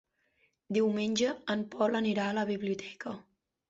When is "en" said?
1.57-1.63